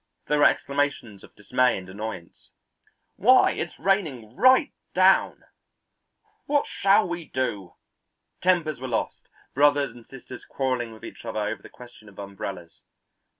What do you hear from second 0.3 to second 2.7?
were exclamations of dismay and annoyance: